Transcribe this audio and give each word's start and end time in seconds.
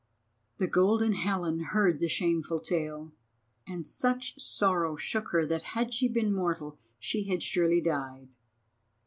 The 0.57 0.65
Golden 0.65 1.13
Helen 1.13 1.59
heard 1.59 1.99
the 1.99 2.07
shameful 2.07 2.57
tale, 2.59 3.11
and 3.67 3.85
such 3.85 4.39
sorrow 4.39 4.97
took 4.97 5.27
her 5.29 5.45
that 5.45 5.61
had 5.77 5.93
she 5.93 6.07
been 6.07 6.33
mortal 6.33 6.79
she 6.97 7.25
had 7.25 7.43
surely 7.43 7.81
died. 7.81 8.29